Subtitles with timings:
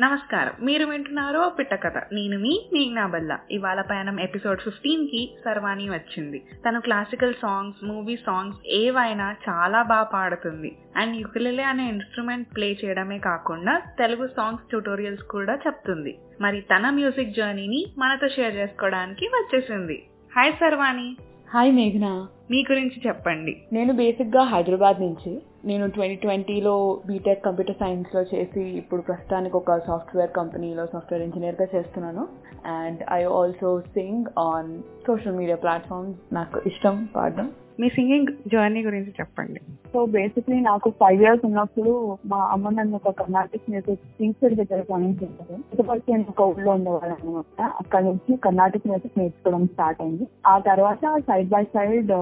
[0.00, 0.52] నమస్కారం.
[0.62, 1.96] మీరు వింటున్నారు పిట్ట కథ.
[2.12, 3.38] నేను మీ మేఘ్నా బల్లా.
[3.50, 6.38] ఇవాళ పయనం ఎపిసోడ్ ఫిఫ్టీన్కి సర్వాణి వచ్చింది.
[6.68, 10.78] తను క్లాసికల్ సాంగ్స్ మూవీ సాంగ్స్ ఏవైనా చాలా బాగా పాడుతుంది.
[10.96, 16.18] అండ్ యుకులెలే అనే ఇన్స్ట్రుమెంట్ ప్లే చేయడమే కాకుండా తెలుగు సాంగ్స్ ట్యూటోరియల్స్ కూడా చెప్తుంది.
[16.40, 20.06] మరి తన మ్యూజిక్ జర్నీని మనతో షేర్ చేసుకోవడానికి వచ్చేసింది.
[20.36, 21.16] హాయ్ సర్వాణి.
[21.50, 22.26] హాయ్ మేఘన.
[22.50, 23.56] మీ గురించి చెప్పండి.
[23.72, 30.30] నేను బేసిక్గా హైదరాబాద్ నుంచి నేను ట్వంటీ ట్వంటీలో బీటెక్ కంప్యూటర్ సైన్స్లో చేసి ఇప్పుడు ప్రస్తుతానికి ఒక సాఫ్ట్వేర్
[30.30, 32.28] కంపెనీలో సాఫ్ట్వేర్ ఇంజనీర్గా చేస్తున్నాను.
[32.66, 36.34] And I also sing on social media platforms.
[36.34, 37.52] నాకు ఇష్టం పాడడం.
[37.80, 39.60] మీ సింగింగ్ జర్నీ గురించి చెప్పండి.
[39.92, 45.58] సో బేసిక్లీ నాకు ఫైవ్ ఇయర్స్ ఉన్నప్పుడు మా అమ్మ నన్ను ఒక కర్ణాటిక్ మ్యూజిక్ టీచర్ దగ్గర పనిచేశారు
[45.74, 47.62] ఇకపోతే నేను ఒక ఊళ్ళో ఉండేవాళ్ళం అనమాట.
[47.62, 50.26] అక్కడ నుంచి కర్ణాటిక్ మ్యూజిక్ నేర్చుకోవడం స్టార్ట్ అయింది.
[50.46, 52.12] ఆ తర్వాత సైడ్ బై సైడ్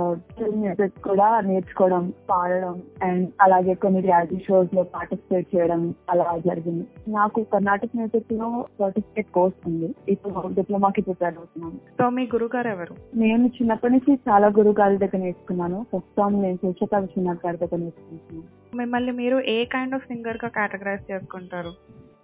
[0.57, 6.87] మ్యూజిక్ కూడా నేర్చుకోవడం పాడడం అండ్ అలాగే కొన్ని రియాలిటీ షోస్లో పార్టిసిపేట్ చేయడం అలా జరిగింది.
[7.09, 9.95] నాకు కర్ణాటిక్ మ్యూజిక్లో సర్టిఫికేట్ కోర్స్ ఉంది.
[10.09, 11.77] ఇప్పుడు డిప్లొమాకి ప్రిపేర్ అవుతున్నాను.
[11.99, 12.95] సో మీ గురుగారు ఎవరు?
[13.15, 15.44] నేను చిన్నప్పటి నుంచి చాలా గురుగారి దగ్గర నేర్చుకున్నాను.
[15.45, 17.91] చేసుకున్నాను ప్రస్తుతం నేను శిక్షకాలు సినిమా పెడతాను
[18.75, 21.73] మిమ్మల్ని మీరు ఏ కైండ్ ఆఫ్ సింగర్గా కేటగరైజ్ చేసుకుంటారు?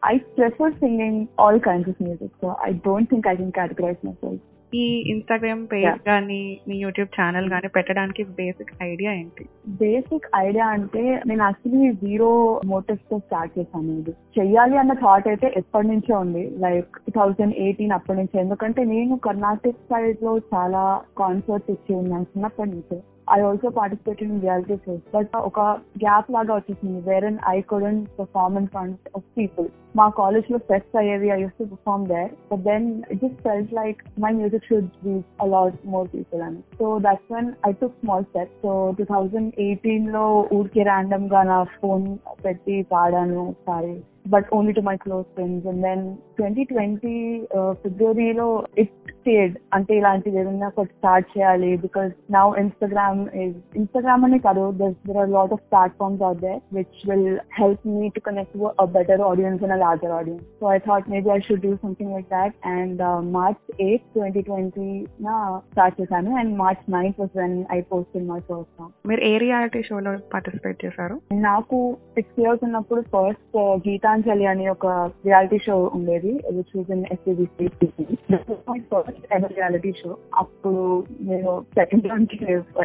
[0.05, 4.43] I prefer singing all kinds of music so I don't think I can categorize myself
[4.75, 6.01] ఈ ఇన్స్టాగ్రామ్ పేజ్.
[6.07, 9.45] కానీ మీ యూట్యూబ్ ఛానల్ కానీ పెట్టడానికి బేసిక్ ఐడియా ఏంటి?
[9.69, 14.11] బేసిక్ ఐడియా అంటే నేను యాక్చువల్లీ జీరో మోటివ్స్తో స్టార్ట్ చేశాను ఇది.
[14.11, 16.51] చెయ్యాలి అన్న థాట్ అయితే ఎప్పటి నుంచో ఉంది.
[16.59, 18.39] లైక్ టూ థౌజండ్ ఎయిటీన్ అప్పటి నుంచి.
[18.39, 23.03] ఎందుకంటే నేను కర్ణాటక సైడ్లో చాలా కాన్సర్ట్స్ ఇచ్చి ఉన్నాను చిన్నప్పటి నుంచి.
[23.31, 25.61] I also participate in reality shows but ఒక
[26.05, 30.97] గ్యాప్ లాగా వచ్చేసింది where and I couldn't perform in front of people మా కాలేజ్లో ఫెస్ట్
[31.01, 34.91] అయ్యేవి I use to perform there but then it just felt like my music should
[35.07, 36.61] reach a lot more people అని.
[36.79, 40.25] So that's one I took small step so two thousand ఎయిటీన్లో
[40.59, 42.07] ఊరికి ర్యాండమ్గా నా phone
[42.45, 43.95] పెట్టి పాడాను ఒకసారి
[44.33, 46.03] but only to my close friends and then
[46.39, 47.15] twenty twenty
[47.83, 48.49] ఫిబ్రవరిలో
[48.83, 51.71] it stayed అంటే ఇలాంటిది ఏదైనా ఒకటి స్టార్ట్ చేయాలి.
[51.87, 53.21] బికాస్ నౌ ఇన్స్టాగ్రామ్
[53.81, 58.21] ఇన్స్టాగ్రామ్ అనే కాదు there are lot of platforms out there which will help me to
[58.21, 61.73] connect a better audience and a larger audience so I thought maybe I should do
[61.85, 63.03] something like that and
[63.37, 64.89] March eighth twenty twenty
[65.21, 65.37] నా
[65.73, 66.31] start చేశాను.
[66.37, 70.15] And March ninth was when I post in my first song మీరు ఏ reality షోలో
[70.35, 71.19] participate చేశారు?
[71.49, 71.81] నాకు
[72.17, 73.59] six years ఉన్నప్పుడు first
[73.89, 74.87] Gitanjali అని ఒక
[75.29, 77.07] reality show ఉండేది which was in
[79.11, 80.83] first ever reality show అప్పుడు
[81.21, 82.37] నేను సెకండ్ నుంచి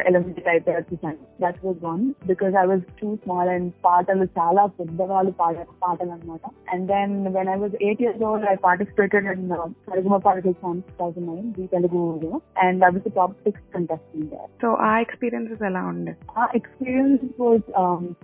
[0.08, 1.18] ఎలిమినేట్ అయిపోయి వచ్చేసాను.
[1.42, 6.40] That was one because I was too small and పాటలు చాలా పెద్దవాళ్ళు పాడారు పాటలు అనమాట
[6.72, 9.46] and then when I was eight years old I participated in
[9.90, 12.02] Sarigama పాటలు songs thousand nine the Telugu
[12.66, 16.14] and I was top six contestant so ఆ experiences ఎలా ఉండే?
[16.38, 17.66] ఆ experience was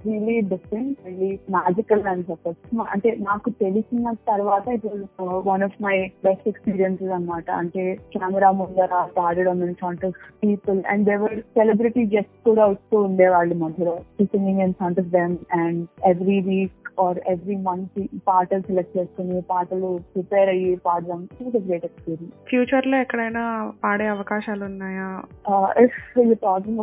[0.06, 5.04] really different really magical అని చెప్పొచ్చు అంటే నాకు తెలిసిన తర్వాత it was
[5.50, 7.50] one of my best experiences అన్నమాట.
[7.50, 13.54] అంటే కెమెరా ముందర పాడడం in front of people and there were celebrity guest కూడా వస్తూ ఉండేవాళ్ళు
[13.54, 13.96] మధ్యలో.
[14.22, 19.90] Singing in front of them and every week or every month పాటలు సెలెక్ట్ చేసుకుని పాటలు
[20.12, 21.20] ప్రిపేర్ అయ్యి పాడడం
[22.48, 23.44] ఫ్యూచర్లో ఎక్కడైనా
[23.82, 25.08] పాడే అవకాశాలు ఉన్నాయా?
[25.84, 26.24] If you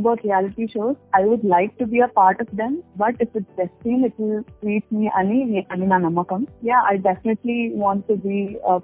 [0.02, 3.50] about reality shows I would like to be a part of them but if it
[3.58, 6.42] destined it will treat me అని అని నా నమ్మకం.
[6.64, 8.38] Yeah I definitely want to be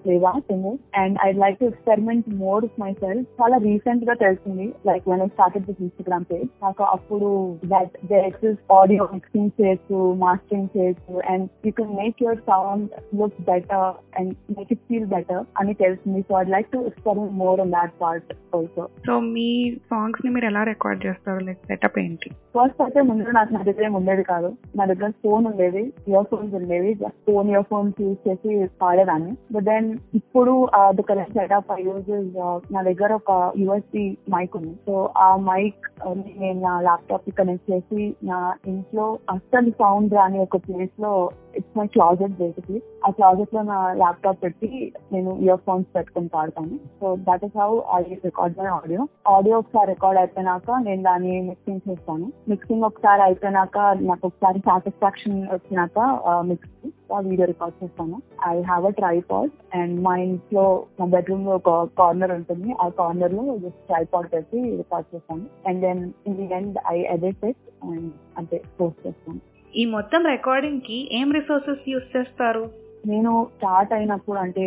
[0.04, 0.52] play what
[0.96, 2.66] and I like to experiment more
[3.02, 7.30] myself చాలా రీసెంట్గా తెలిసింది like one I started this Instagram page నాకు అప్పుడు
[7.66, 12.88] that the excess audio mixing చేయొచ్చు మాస్టరింగ్ చేయొచ్చు and you can make your sound
[13.22, 13.88] look better
[14.20, 17.94] and make it feel better అని తెలిసింది so I'd like to experiment more in that
[18.04, 19.48] part also so మీ
[19.94, 21.40] సాంగ్స్ని మీరు ఎలా record చేస్తారు?
[21.48, 22.30] Like setup ఏంటి?
[22.58, 24.50] First అయితే ముందు నాకు నా దగ్గర ఉండేది కాదు.
[24.80, 26.92] నా దగ్గర ఫోన్ ఉండేది ఇయర్ ఫోన్స్ ఉండేవి.
[27.02, 28.52] Just phone earphones use చేసి
[28.82, 29.34] పాడేదాన్ని.
[29.56, 29.88] బట్ దెన్
[30.20, 30.54] ఇప్పుడు
[30.98, 32.12] the current setup I use
[32.76, 33.32] నా దగ్గర ఒక
[33.64, 34.06] యూఎస్బి
[34.36, 34.74] మైక్ ఉంది.
[34.88, 34.94] సో
[35.26, 35.84] ఆ మైక్
[36.42, 38.40] నేను నా ల్యాప్టాప్కి కనెక్ట్ చేసి నా
[38.74, 41.05] ఇంట్లో అస్సలు సౌండ్ రాని ఒక ప్లేస్లో
[41.58, 44.70] ఇట్స్ మై క్లాజెట్ బేసిక్లీ ఆ క్లాజెట్లో నా ల్యాప్టాప్ పెట్టి
[45.14, 46.76] నేను ఇయర్ ఫోన్స్ పెట్టుకుని పాడతాను.
[47.00, 49.04] So that is how I record my audio
[49.36, 52.28] audio ఒకసారి రికార్డ్ అయిపోయినాక నేను దాన్ని మిక్సింగ్ చేస్తాను.
[52.54, 53.78] మిక్సింగ్ ఒకసారి అయిపోయినాక
[54.10, 56.00] నాకు ఒకసారి సాటిస్ఫాక్షన్ వచ్చినాక
[56.52, 56.72] మిక్స్
[57.30, 58.18] వీడియో రికార్డ్ చేస్తాను.
[58.52, 60.66] I have a tripod and మా ఇంట్లో
[61.00, 62.70] మా బెడ్రూమ్లో ఒక కార్నర్ ఉంటుంది.
[62.84, 65.46] ఆ కార్నర్లో జస్ట్ ట్రైపాడ్ పెట్టి రికార్డ్ చేస్తాను.
[65.68, 68.10] And then in the end I edit it and
[68.40, 69.42] అంటే పోస్ట్ చేస్తాను.
[69.76, 72.85] ఈ మొత్తం రికార్డింగ్కి ఏం రిసోర్సెస్ యూస్ చేస్తారు?
[73.14, 74.66] నేను స్టార్ట్ అయినప్పుడు అంటే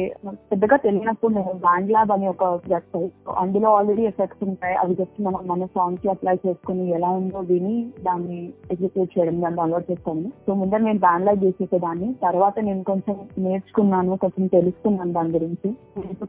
[0.50, 4.76] పెద్దగా తెలియనప్పుడు నేను బ్యాండ్ ల్యాబ్ అని ఒక వెబ్సైట్ అందులో ఆల్రెడీ ఎఫెక్ట్స్ ఉంటాయి.
[4.82, 7.76] అవి జస్ట్ మనం మన సాంగ్కి అప్లై చేసుకుని ఎలా ఉందో విని
[8.06, 8.40] దాన్ని
[8.74, 12.10] ఎగ్జిక్యూట్ చేయడం దాన్ని డౌన్లోడ్ చేస్తాను సో ముందర నేను బ్యాండ్ ల్యాబ్ చేసేసేదాన్ని.
[12.26, 15.70] తర్వాత నేను కొంచెం నేర్చుకున్నాను కొంచెం తెలుసుకున్నాను దాని గురించి.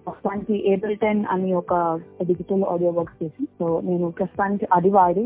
[0.05, 1.73] ప్రస్తుతానికి ఏబుల్ టెన్ అని ఒక
[2.29, 5.25] డిజిటల్ ఆడియో వర్క్స్ చేసి సో నేను ప్రస్తుతానికి అది వాడి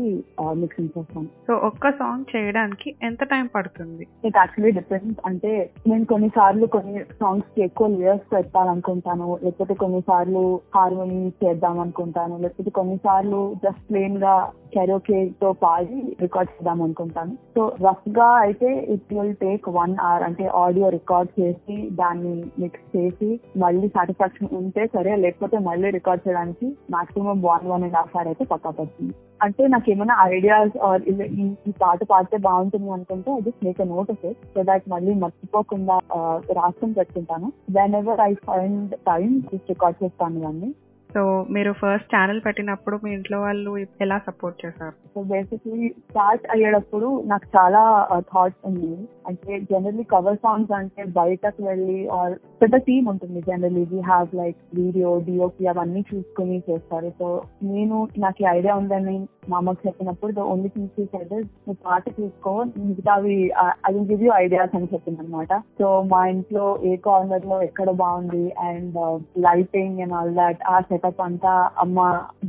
[0.62, 1.28] మిక్సింగ్ చేస్తాను.
[1.48, 4.04] సో ఒక్క సాంగ్ చేయడానికి ఎంత టైం పడుతుంది?
[4.28, 5.52] ఇట్ యాక్చువల్లీ డిపెండ్స్ అంటే
[5.90, 9.38] నేను కొన్నిసార్లు కొన్ని సాంగ్స్కి ఎక్కువ లేయర్స్ పెట్టాలనుకుంటాను.
[9.42, 10.42] లేకపోతే కొన్నిసార్లు
[10.74, 14.34] హార్మోని చేద్దాం అనుకుంటాను లేకపోతే కొన్నిసార్లు జస్ట్ ప్లేన్గా
[14.74, 17.34] కెరోకే తో పాడి రికార్డ్ చేద్దాం అనుకుంటాను.
[17.56, 23.30] సో రఫ్గా అయితే it will take one hour అంటే ఆడియో రికార్డ్ చేసి దాన్ని మిక్స్ చేసి
[23.64, 28.46] మళ్ళీ సాటిస్ఫాక్షన్ ఉంటే సరే లేకపోతే మళ్ళీ రికార్డ్ చేయడానికి maximum one one and half hour అయితే
[28.52, 29.14] పక్కా పడుతుంది.
[29.44, 34.24] అంటే నాకు ఏమైనా ఐడియాస్ ఆర్ ఈ పాట పాడితే బాగుంటుంది అనుకుంటే అది make a note of
[34.30, 37.50] it so that మళ్ళీ మర్చిపోకుండా uh, రాసుకొని పెట్టుకుంటాను.
[37.78, 40.70] Then ever I find time just record చేస్తాను దాన్ని
[41.14, 43.72] సో మీరు ఫస్ట్ ఛానల్ పెట్టినప్పుడు మీ ఇంట్లో వాళ్ళు
[44.04, 44.94] ఎలా సపోర్ట్ చేశారు?
[45.14, 47.82] సో బేసిక్లీ స్టార్ట్ అయ్యేటప్పుడు నాకు చాలా
[48.14, 48.96] uh, థాట్స్ ఉన్నాయి
[49.28, 54.58] అంటే జనరలీ కవర్ సాంగ్స్ అంటే బయటకు వెళ్ళి ఆర్ పెద్ద టీమ్ ఉంటుంది generally we have like
[54.74, 57.10] video DOP అవన్నీ చూసుకుని చేస్తారు.
[57.18, 57.28] సో
[57.72, 59.16] నేను నాకు ఈ ఐడియా ఉందని
[59.50, 63.36] మా అమ్మకి చెప్పినప్పుడు ద ఓన్లీ షీ సెడ్ నువ్వు పాట చూసుకో మిగతావి
[63.84, 68.96] అది గివ్ యూ ఐడియాస్ అని చెప్పింది అనమాట సో మా ఇంట్లో ఏ కార్నర్లో ఎక్కడ బాగుంది and
[69.38, 71.98] lighting and all that ఆ సెటప్ అంతా అమ్మ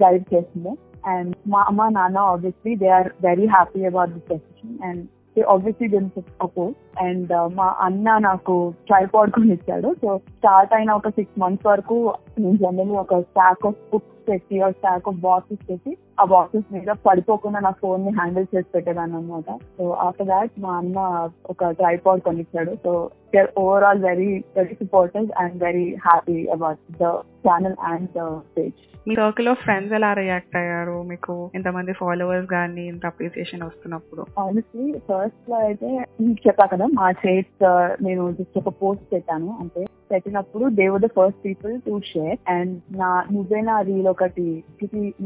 [0.04, 0.74] గైడ్ చేసింది.
[1.08, 5.04] అండ్ మా అమ్మ నాన్న obviously they are very happy about this decision and
[5.36, 6.18] they obviously didn't
[7.06, 8.56] and మా అన్న నాకు
[8.88, 11.98] ట్రైపాడ్ కొని ఇచ్చాడు సో స్టార్ట్ అయిన ఒక సిక్స్ మంత్స్ వరకు
[12.40, 16.92] నేను జనరల్ ఒక స్టాక్ ఆఫ్ బుక్స్ పెట్టి ఒక స్టాక్ ఆఫ్ బాక్సెస్ పెట్టి ఆ బాక్సెస్ మీద
[17.06, 21.00] పడిపోకుండా నా ఫోన్ని హ్యాండిల్ చేసి పెట్టేదాన్ని అనమాట సో ఆఫ్టర్ దాట్ మా అన్న
[21.50, 22.74] ఒక tripod కొనిచ్చాడు.
[22.84, 22.92] So
[23.36, 27.14] they overall very very supportive and very happy about the
[27.48, 28.28] channel and the
[28.58, 30.96] page me circle of friends ఎలా రియాక్ట్ అయ్యారు?
[31.10, 34.24] మీకు ఇంతమంది ఫాలోవర్స్ కానీ ఇంత అప్రిసియేషన్ వస్తున్నప్పుడు?
[34.40, 35.90] ఆనెస్ట్లీ ఫస్ట్లో అయితే
[36.48, 37.66] చెప్పా కదా మా చేట్స్
[38.04, 39.50] నేను జస్ట్ ఒక పోస్ట్ పెట్టాను.
[39.62, 44.48] అంటే పెట్టినప్పుడు they were the first people to share and నా నువ్వేనా రీల్ ఒకటి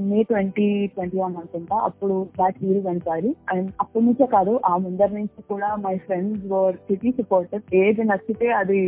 [0.10, 5.10] మే ట్వంటీ ట్వంటీ వన్ అనుకుంటా అప్పుడు దాట్ రీల్ వెంటాడి అండ్ అప్పటి నుంచే కాదు ఆ ముందర
[5.14, 8.80] నుంచి కూడా my friends were city supported ఏది నచ్చితే అది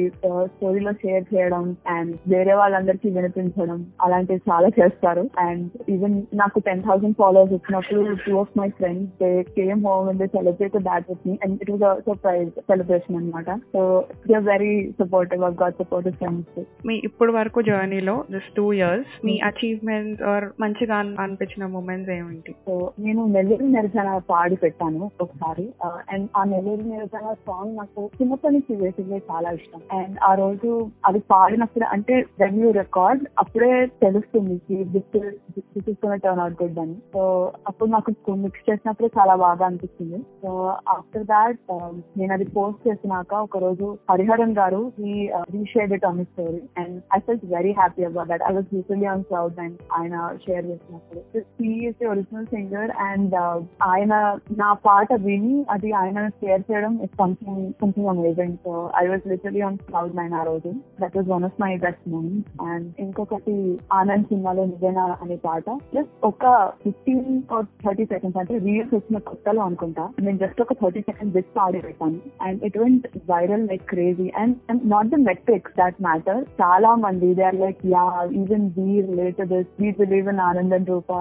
[0.51, 1.65] స్టోరీలో షేర్ చేయడం
[1.95, 5.23] అండ్ వేరే వాళ్ళందరికీ వినిపించడం అలాంటివి చాలా చేస్తారు.
[5.41, 10.21] అండ్ ఈవెన్ నాకు టెన్ థౌసండ్ ఫాలోవర్స్ వచ్చినప్పుడు two of my friends they came home and
[10.21, 13.81] they celebrate that with me and it was surprise celebration అనమాట so
[14.27, 19.39] they very supportive of got supportive friends మీ ఇప్పుడు వరకు జర్నీలో just two years మీ
[19.39, 25.73] achievements or మంచిగా అన్- అనిపించిన moments ఏమిటి so నేను నెల్లూరు నిరసన పాడి పెట్టాను ఒకసారి.
[25.83, 29.99] అండ్ ఆ నెల్లూరు నిరసన సాంగ్ నాకు చిన్నప్పటి నుంచి బేసిక్గా చాలా ఇష్టం.
[29.99, 34.61] అండ్ ఆ రోజు అది పాడినప్పుడు అంటే వెన్ యూ రికార్డ్ అప్పుడే తెలుస్తుంది
[36.15, 36.95] టర్న్ అవుట్ గుడ్ అని.
[37.13, 40.23] సో అప్పుడు నాకు మిక్స్ చేసినప్పుడు చాలా బాగా అనిపించింది.
[40.41, 41.59] సో ఆఫ్టర్ దాట్
[42.17, 45.29] నేను అది పోస్ట్ చేసినాక ఒక రోజు హరిహరన్ గారు ఈ
[45.70, 49.24] reshared it on story and I felt very happy about that I was literally on
[49.28, 50.14] cloud and ఆయన
[50.44, 51.20] షేర్ చేసినప్పుడు
[51.58, 53.36] హీఈస్ ఒరిజినల్ సింగర్ అండ్
[53.88, 54.12] ఆయన
[54.60, 59.62] నా పాట విని అది ఆయన షేర్ చేయడం is something something amazing so I was literally
[59.68, 63.56] on cloud nine ఆ రోజు that was one of my best moment and ఇంకొకటి
[63.96, 65.64] ఆనంద్ సినిమాలో నిజేనా అనే పాట
[65.94, 66.42] జస్ట్ ఒక
[66.82, 71.58] ఫిఫ్టీన్ ఆర్ థర్టీ సెకండ్స్ అంటే రీల్స్ వచ్చిన కొత్తలో అనుకుంటా నేను జస్ట్ ఒక థర్టీ సెకండ్స్ బిట్స్
[71.64, 75.18] ఆడి పెట్టాను and it went viral like crazy and and not the
[75.61, 80.27] metrics that matter చాలా మంది they are like yeah even we related this we believe
[80.27, 81.11] in Anandan రూప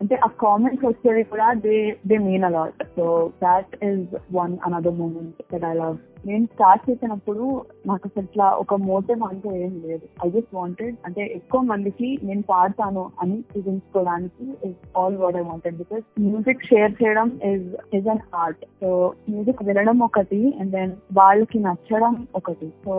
[0.00, 1.76] అంటే ఆ కామెంట్స్ వచ్చేది కూడా they
[2.08, 3.06] they mean a lot so
[3.42, 4.06] that is
[4.40, 7.44] one another moment that I love నేను start చేసినప్పుడు
[7.88, 10.06] నాకు అసలు ఇట్లా ఒక మోటివ్ అంటూ ఏం లేదు.
[10.24, 15.78] ఐ జస్ట్ వాంటెడ్ అంటే ఎక్కువ మందికి నేను పాడతాను అని చూపించుకోవడానికి is all what I wanted
[15.82, 18.88] because music share చేయడం is is an art so
[19.28, 22.68] music వినడం ఒకటి అండ్ దెన్ వాళ్ళకి నచ్చడం ఒకటి.
[22.84, 22.94] సో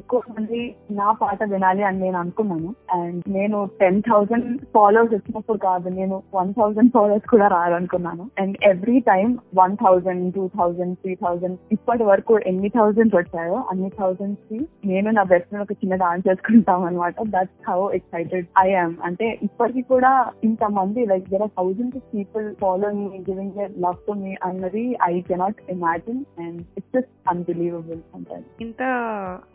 [0.00, 0.60] ఎక్కువ మంది
[1.00, 2.70] నా పాట వినాలి అని నేను అనుకున్నాను.
[2.98, 8.98] అండ్ నేను టెన్ థౌసండ్ ఫాలోవర్స్ వచ్చినప్పుడు కాదు నేను వన్ థౌసండ్ ఫాలోవర్స్ కూడా రాదనుకున్నాను and every
[9.10, 14.58] time time one thousand two thousand three thousand ఇప్పటి వరకు ఎన్ని థౌసండ్స్ వచ్చాయో అన్ని థౌసండ్స్కి
[14.90, 19.82] నేను నా బెస్ట్ ఒక చిన్న డాన్స్ చేసుకుంటాం అనమాట that's how excited I am అంటే ఇప్పటికి
[19.92, 20.12] కూడా
[20.48, 21.54] ఇంత మంది like there are
[21.96, 26.92] of people follow me giving their love to me అన్నది I cannot imagine and it's
[26.96, 28.82] just unbelievable అంటారు ఇంత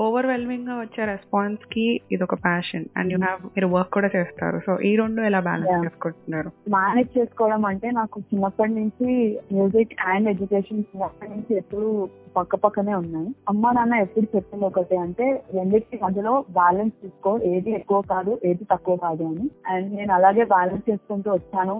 [0.01, 4.57] ఓవర్వెల్మింగ్గా వచ్చే రెస్పాన్స్కి ఇది ఒక ప్యాషన్ అండ్ యూ హ్యావ్ మీరు వర్క్ కూడా చేస్తారు.
[4.65, 5.83] సో ఈ రెండు ఎలా బ్యాలెన్స్.
[5.85, 6.49] చేసుకుంటున్నారు?
[6.75, 9.09] మేనేజ్ చేసుకోవడం అంటే నాకు చిన్నప్పటి నుంచి
[9.55, 10.83] మ్యూజిక్ అండ్ ఎడ్యుకేషన్
[11.31, 11.89] నుంచి ఎప్పుడు
[12.37, 13.29] పక్క పక్కనే ఉన్నాయి.
[13.49, 17.31] అమ్మ నాన్న ఎప్పుడు చెప్పింది ఒకటి అంటే రెండింటి మధ్యలో బ్యాలెన్స్ తీసుకో.
[17.51, 19.45] ఏది ఎక్కువ కాదు ఏది తక్కువ కాదు అని.
[19.73, 21.75] అండ్ నేను అలాగే బ్యాలెన్స్ చేసుకుంటూ వచ్చాను.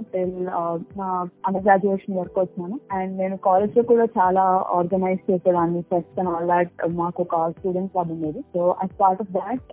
[0.99, 1.07] నా
[1.47, 2.77] అండర్ గ్రాడ్యుయేషన్ వరకు వచ్చాను.
[2.97, 4.43] అండ్ నేను కాలేజ్లో కూడా చాలా
[4.77, 8.43] ఆర్గనైజ్ చేసేదాన్ని ఫెస్ట్ అండ్ ఆల్ దాట్ మాకు ఒక స్టూడెంట్ క్లబ్ ఉండేది.
[8.53, 9.65] So as part of that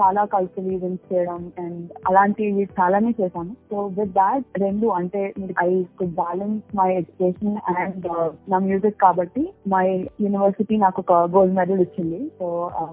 [0.00, 3.54] చాలా కల్చరల్ ఈవెంట్స్ చేయడం అండ్ అలాంటివి చాలానే చేశాను.
[3.70, 5.22] సో విత్ దాట్ రెండు అంటే
[5.62, 5.70] I
[6.00, 7.43] could balance my education
[7.74, 9.86] and uh, నా మ్యూజిక్ కాబట్టి మై
[10.24, 12.20] యూనివర్సిటీ నాకు ఒక గోల్డ్ మెడల్ ఇచ్చింది.
[12.38, 12.46] So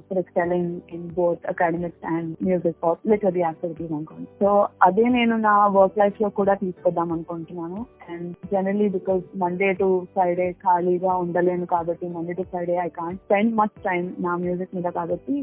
[0.08, 4.28] for excelling in both academics and music of literary activities అనుకోండి.
[4.42, 4.52] సో
[4.88, 7.82] అదే నేను నా వర్క్ లైఫ్లో కూడా తీసుకొద్దాం అనుకుంటున్నాను.
[8.10, 13.56] And generally because Monday to Friday ఖాళీగా ఉండలేను కాబట్టి Monday to Friday I can't spend
[13.60, 15.36] much time నా మ్యూజిక్ మీద కాబట్టి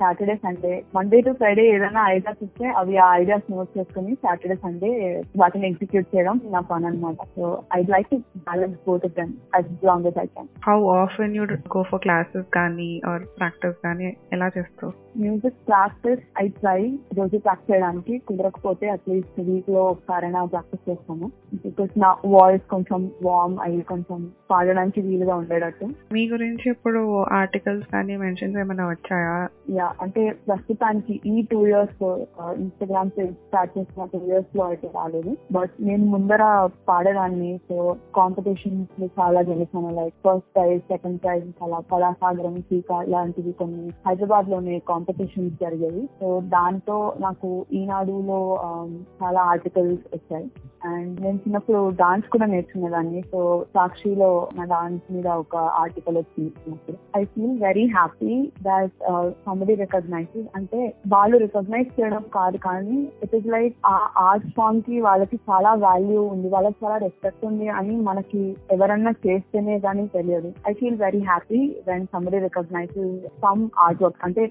[0.00, 4.92] Saturday Sunday Monday to Friday ఏదైనా ఐడియాస్ ఇస్తే అవి ఆ ఐడియాస్ నోట్ చేసుకుని సాటర్డే సండే
[5.42, 7.46] వాటిని ఎగ్జిక్యూట్ చేయడం నా పని అనమాట so
[7.78, 8.18] I like to
[8.54, 11.44] balance both of them as long as I can how often you
[11.76, 14.92] go for classes కానీ ఆర్ ప్రాక్టీస్ కానీ ఎలా చేస్తావు?
[15.22, 16.80] మ్యూజిక్ ప్రాక్టీస్ ఐ ట్రై
[17.18, 21.26] రోజు ప్రాక్టీస్ చేయడానికి కుదరకపోతే అట్లీస్ట్ వీక్లో ఒకసారైనా ప్రాక్టీస్ చేస్తాను.
[21.64, 24.18] బికాస్ నా వాయిస్ కొంచెం వార్మ్ అయ్యి కొంచెం
[24.50, 25.86] పాడడానికి వీలుగా ఉండేటట్టు.
[26.12, 27.02] మీ గురించి ఇప్పుడు
[27.40, 29.36] ఆర్టికల్స్ కానీ మెన్షన్స్ ఏమైనా వచ్చాయా?
[29.78, 32.02] యా అంటే ప్రస్తుతానికి ఈ టూ ఇయర్స్
[32.62, 33.12] ఇన్స్టాగ్రామ్
[33.48, 35.34] స్టార్ట్ చేసిన టూ ఇయర్స్లో అయితే రాలేదు.
[35.52, 36.42] బట్ నేను ముందర
[36.90, 37.78] పాడేదాన్ని సో
[38.44, 39.90] కాంపిటీషన్స్ చాలా గెలిచాను.
[39.94, 46.02] Like first prize second prize అలా కళాసాగరం సీకా ఇలాంటివి కొన్ని హైదరాబాద్లోనే కాంపిటీషన్స్ జరిగాయి.
[46.20, 50.46] సో దాంతో నాకు ఈనాడులో um, చాలా ఆర్టికల్స్ వచ్చాయి.
[50.92, 53.20] అండ్ నేను చిన్నప్పుడు డాన్స్ కూడా నేర్చుకునేదాన్ని.
[53.32, 53.40] సో
[53.74, 58.34] సాక్షిలో నా డాన్స్ మీద ఒక ఆర్టికల్ వచ్చింది I feel very happy
[58.66, 58.94] that
[59.46, 60.80] somebody recognize అంటే
[61.14, 63.94] వాళ్ళు రికగ్నైజ్ చేయడం కాదు కానీ it is like a
[64.26, 66.48] art ఫామ్కి వాళ్ళకి చాలా వాల్యూ ఉంది.
[66.54, 68.42] వాళ్ళకి చాలా రెస్పెక్ట్ ఉంది అని మనకి
[68.76, 70.50] ఎవరన్నా చేస్తేనే కానీ తెలియదు.
[70.70, 72.98] I feel very happy when somebody recognize
[73.44, 74.42] some art work అంటే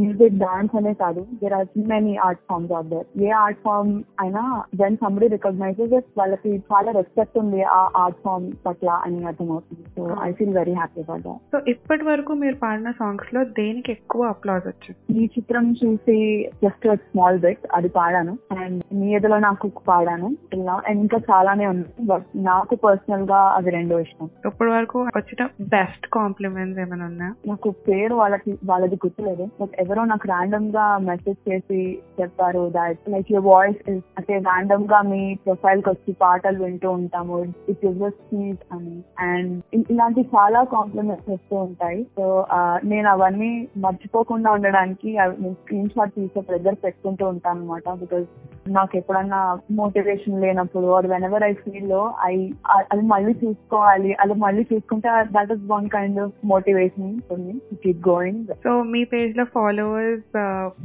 [0.00, 1.22] మ్యూజిక్ డాన్స్ అనే కాదు.
[1.42, 4.42] There are many art forms or other a art form అయినా
[4.82, 5.28] వెన్ సంబడి
[5.70, 9.84] రికగ్నైజెస్ వాళ్ళకి చాలా రెస్పెక్ట్ ఉంది ఆ ఆర్ట్ ఫామ్ పట్ల అని అర్థమవుతుంది.
[9.96, 14.22] So I feel very happy about that so ఇప్పటి వరకు మీరు పాడిన సాంగ్స్లో దేనికి ఎక్కువ
[14.24, 15.22] అప్లాజ్ వచ్చింది?
[15.22, 16.18] ఈ చిత్రం చూసి
[16.64, 18.38] జస్ట్ స్మాల్ బిట్ అది పాడాను.
[18.58, 20.36] అండ్ మీ ఎదులో నాకు పాడాను.
[20.52, 22.06] ఇలా అండ్ ఇంకా చాలానే ఉన్నాయి.
[22.06, 24.30] బట్ నాకు పర్సనల్గా అవి రెండో ఇష్టం.
[24.46, 27.34] ఇప్పటి వరకు వచ్చిన బెస్ట్ కాంప్లిమెంట్స్ ఏమైనా ఉన్నాయా?
[27.46, 29.48] నాకు పేరు వాళ్ళకి వాళ్ళది గుర్తులేదు.
[29.60, 35.88] బట్ ఎవరో నాకు ర్యాండమ్గా మెసేజ్ చేసి చెప్పారు దాట్ లైక్ యువర్ వాయిస్ అంటే ర్యాండమ్గా మీ ప్రొఫైల్కి
[35.88, 37.36] వచ్చి పాటలు వింటూ ఉంటాము.
[37.68, 42.02] ఇట్ ఇస్ స్వీట్ అని అండ్ ఇలాంటి చాలా కాంప్లిమెంట్స్ వస్తూ ఉంటాయి.
[42.16, 42.46] సో
[42.84, 48.26] నేను అవన్నీ మర్చిపోకుండా ఉండడానికి నేను స్క్రీన్ షాట్ తీసే ప్రెజర్ పెట్టుకుంటూ ఉంటాను అనమాట బికాస్
[48.68, 52.50] నాకు ఎప్పుడన్నా మోటివేషన్ లేనప్పుడు or when ever I feel low I
[52.92, 54.14] అది మళ్ళీ చూసుకోవాలి.
[54.14, 57.20] అది మళ్ళీ చూసుకుంటే that is one kind of motivation
[57.84, 60.30] keep going so మీ పేజ్లో ఫాలోవర్స్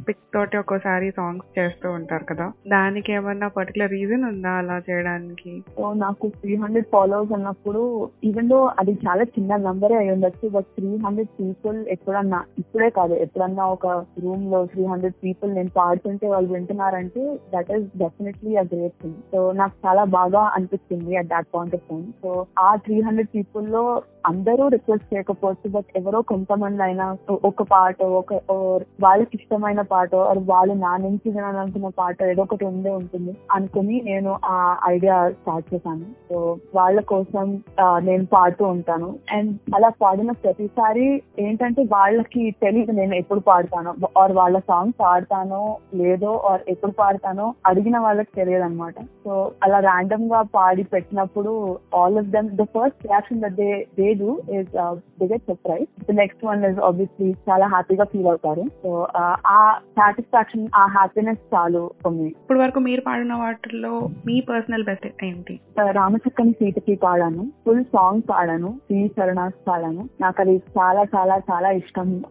[0.07, 2.51] పిక్ తోటి ఒక్కోసారి సాంగ్స్ చేస్తూ ఉంటారు కదా?
[2.67, 4.53] దానికి ఏమన్నా పర్టికులర్ రీజన్ ఉందా?
[4.65, 5.51] అలా చేయడానికి?
[5.75, 7.81] సో నాకు త్రీ హండ్రెడ్ ఫాలోవర్స్ అన్నప్పుడు
[8.29, 13.15] ఈవెన్ దో అది చాలా చిన్న నంబరే అయి ఉండొచ్చు బట్ త్రీ హండ్రెడ్ పీపుల్ ఎప్పుడన్నా ఇప్పుడే కాదు
[13.25, 13.87] ఎప్పుడన్నా ఒక
[14.23, 19.39] రూమ్లో త్రీ హండ్రెడ్ పీపుల్ నేను పాడుతుంటే వాళ్ళు వింటున్నారంటే that is definitely a great thing so
[19.53, 23.85] నాకు చాలా బాగా అనిపిస్తుంది at that point of time so ఆ త్రీ హండ్రెడ్ పీపుల్లో
[24.25, 27.05] అందరూ రిక్వెస్ట్ చేయకపోవచ్చు బట్ ఎవరో కొంతమంది అయినా
[27.49, 28.31] ఒక పాట ఒక
[29.03, 30.09] వాళ్ళకి ఇష్టమైన పాట
[30.49, 34.55] వాళ్ళు నా నుంచి వినాలనుకున్న పాట ఏదో ఒకటి ఉండే ఉంటుంది అనుకుని నేను ఆ
[34.87, 36.05] ఐడియా స్టార్ట్ చేశాను.
[36.29, 37.45] సో వాళ్ళ కోసం
[37.99, 39.09] నేను పాడుతూ ఉంటాను.
[39.31, 41.05] అండ్ అలా పాడిన ప్రతిసారి
[41.39, 43.93] ఏంటంటే వాళ్ళకి తెలియదు నేను ఎప్పుడు పాడతానో.
[44.21, 45.61] ఆర్ వాళ్ళ సాంగ్ పాడతానో
[46.01, 51.53] లేదో ఆర్ ఎప్పుడు పాడతానో అడిగిన వాళ్ళకి తెలియదు అనమాట సో అలా ర్యాండమ్గా పాడి పెట్టినప్పుడు
[52.01, 54.71] all of them the first reaction that they they do is
[55.19, 58.65] they get surprise the next one is obviously చాలా హ్యాపీగా ఫీల్ అవుతారు.
[58.83, 59.07] సో
[59.47, 59.59] ఆ
[59.99, 61.83] సాటిస్ఫాక్షన్ ఆ హ్యాపీనెస్ చాలు
[62.27, 63.93] ఇప్పుడు వరకు మీరు పాడిన వాటిల్లో
[64.27, 65.59] మీ పర్సనల్ బెస్ట్ ఏంటి?
[65.91, 67.51] రామచక్కని సీతకి పాడాను.
[67.65, 68.79] ఫుల్ సాంగ్ పాడాను.
[68.87, 70.09] శ్రీ శరణాస్ పాడాను.
[70.21, 72.23] నాకు అది చాలా చాలా చాలా ఇష్టం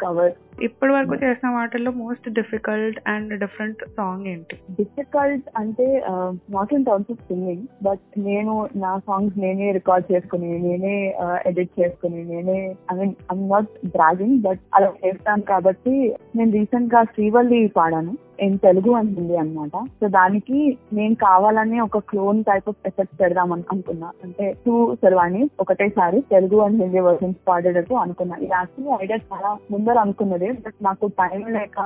[0.00, 0.32] కవర్
[0.62, 4.56] ఇప్పటి వరకు చేసిన వాటిల్లో most difficult and different song ఏంటి?
[4.70, 6.04] డిఫికల్ట్ అంటే
[6.50, 11.14] not in terms of singing but నేను నా సాంగ్స్ నేనే రికార్డ్ చేసుకుని నేనే
[11.46, 17.66] ఎడిట్ చేసుకుని నేనే I mean I'm not bragging but అలా చేస్తాను కాబట్టి నేను రీసెంట్గా శ్రీవల్లి
[17.76, 18.14] పాడాను.
[18.46, 20.58] ఇన్ తెలుగు అండ్ హిందీ అనమాట సో దానికి
[20.92, 26.82] నేను కావాలనే ఒక క్లోన్ టైప్ ఆఫ్ ఎఫెక్ట్ పెడదాం అనుకున్నా అంటే టూ శర్వాణి ఒకటేసారి తెలుగు అండ్
[26.82, 28.36] హిందీ వర్షన్స్ పాడేటట్టు అనుకున్నా.
[28.36, 31.78] ఇది యాక్చువల్లీ ఐడియా చాలా ముందర అనుకున్నది బట్ నాకు టైం లేక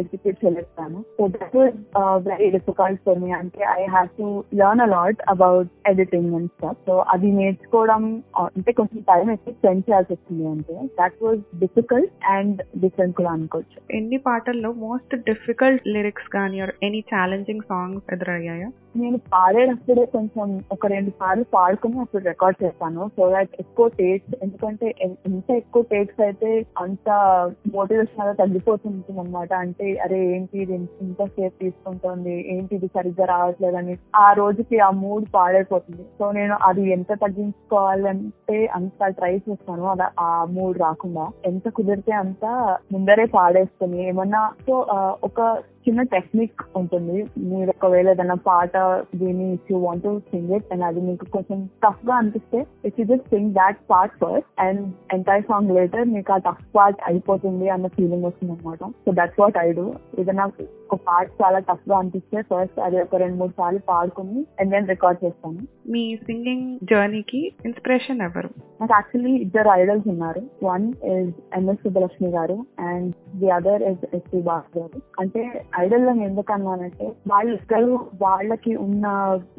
[0.00, 4.28] execute చేయలేస్తాను so that was very difficult for me అంటే I have to
[4.62, 8.04] learn a lot about editing and stuff so అది నేర్చుకోవడం
[8.44, 13.78] అంటే కొంచెం టైం ఎక్కువ స్పెండ్ చేయాల్సి వచ్చింది అంటే that was difficult and different కూడా అనుకోవచ్చు.
[13.90, 18.68] ఎన్ని పాటల్లో మోస్ట్ డిఫికల్ట్ లిరిక్స్ కానీ ఎనీ ఛాలెంజింగ్ సాంగ్స్ ఎదురయ్యాయా?
[18.96, 23.10] నేను పాడేటప్పుడే కొంచెం ఒక రెండు సార్లు పాడుకుని అప్పుడు రికార్డ్ చేస్తాను.
[23.16, 27.10] సో దాట్ ఎక్కువ టేక్స్ ఎందుకంటే ఎంత ఎక్కువ టేక్స్ అయితే అంత
[27.74, 32.56] మోటివేషన్ అలా తగ్గిపోతుంది అనమాట అంటే అరే ఏంటి ఇది ఇంత సేఫ్ తీసుకుంటుంది?
[32.56, 36.02] ఏంటి ఇది సరిగ్గా రావట్లేదని ఆ రోజుకి ఆ మూడ్ పాడైపోతుంది.
[36.18, 39.84] సో నేను అది ఎంత తగ్గించుకోవాలంటే అంత ట్రై చేస్తాను.
[39.84, 41.28] అలా ఆ మూడ్ రాకుండా.
[41.46, 42.44] ఎంత కుదిరితే అంత
[42.92, 44.86] ముందరే పాడేస్తుంది ఏమన్నా సో
[45.24, 47.18] ఒక about చిన్న టెక్నిక్ ఉంటుంది.
[47.52, 48.76] మీరు ఒకవేళ ఏదైనా పాట
[49.22, 53.06] దీన్ని if you want to sing it and అది మీకు కొంచెం టఫ్గా అనిపిస్తే if you
[53.12, 54.82] just sing that part first and
[55.16, 59.58] entire song later మీకు ఆ టఫ్ పార్ట్ అయిపోతుంది అన్న ఫీలింగ్ వస్తుంది అనమాట so that's what
[59.66, 59.86] I do
[60.20, 60.46] ఏదైనా
[60.86, 65.24] ఒక పార్ట్ చాలా టఫ్గా అనిపిస్తే ఫస్ట్ అది ఒక రెండు మూడు సార్లు పాడుకుని అండ్ దెన్ రికార్డ్
[65.24, 65.62] చేస్తాను.
[65.92, 68.50] మీ సింగింగ్ జర్నీకి ఇన్స్పిరేషన్ ఎవరు?
[68.80, 70.42] నాకు యాక్చువల్లీ ఇద్దరు ఐడల్స్ ఉన్నారు.
[70.64, 72.56] One is MS Subbalakshmi garu
[72.90, 73.10] and
[73.40, 75.00] the other is SP boss garu.
[75.20, 75.42] అంటే
[75.80, 79.06] ఐడల్ అని ఎందుకు అన్నానంటే వాళ్ళు ఇద్దరు వాళ్ళకి ఉన్న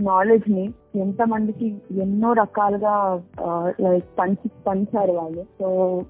[0.01, 0.65] నాలెడ్జ్ని
[1.03, 1.67] ఎంత మందికి
[2.01, 2.93] ఎన్నో రకాలుగా
[3.85, 5.43] లైక్ పంచి పంచారు వాళ్ళు.
[5.59, 5.67] సో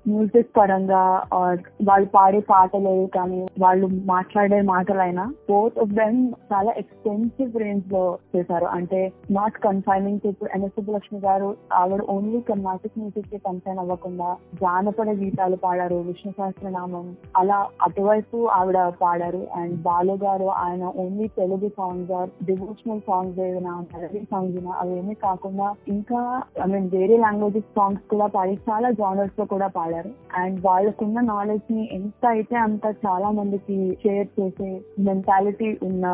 [0.08, 6.20] మ్యూజిక్ పరంగా ఆర్ వాళ్ళు పాడే పాటలు కానీ వాళ్ళు మాట్లాడే మాటలైనా బోత్ ఆఫ్ దెమ్
[6.54, 8.04] చాలా ఎక్స్పెన్సివ్ రేంజ్లో
[8.36, 8.66] చేశారు.
[8.78, 14.30] అంటే నాట్ కన్ఫైనింగ్ ఇప్పుడు ఎన్ఎస్ లక్ష్మి గారు ఆవిడ ఓన్లీ కర్ణాటక మ్యూజిక్కి కన్ఫైన్ అవ్వకుండా
[14.62, 17.08] జానపద గీతాలు పాడారు విష్ణు సహస్రనామం
[17.42, 19.44] అలా అటువైపు ఆవిడ పాడారు.
[19.62, 25.68] అండ్ బాలు గారు ఆయన only Telugu songs or devotional songs ఏదైనా మెలడీ సాంగ్స్ అవేమీ కాకుండా
[25.88, 26.20] ఇంకా
[26.64, 30.12] ఐ మీన్ వేరే లాంగ్వేజెస్ సాంగ్స్ కూడా పాడి చాలా జానర్స్లో కూడా పాడారు.
[30.36, 36.06] అండ్ వాళ్ళకున్న నాలెడ్జ్ని ఎంత అయితే అంత చాలా మందికి షేర్ చేసే మెంటాలిటీ ఉన్న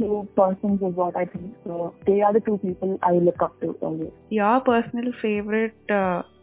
[0.00, 1.74] two persons is what I think so
[2.08, 5.92] they are the two people I look up to always your personal favourite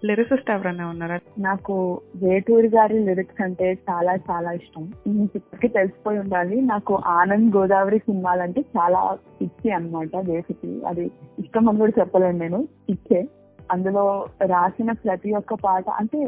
[0.06, 1.20] lyricist ఎవరైనా ఉన్నారా?
[1.38, 4.92] నాకు వేటూరి గారి లిరిక్స్ అంటే చాలా చాలా ఇష్టం.
[5.08, 6.62] ఇప్పటికీ తెలిసిపోయి ఉండాలి.
[6.62, 12.68] నాకు ఆనంద్ గోదావరి సినిమాలంటే చాలా ఇచ్చే అన్నమాట బేసిక్లీ అది ఇష్టం అని కూడా చెప్పలేను నేను.
[12.90, 13.28] ఇచ్చే.
[13.72, 14.04] అందులో
[14.46, 16.20] రాసిన ప్రతి ఒక్క పాట అంటే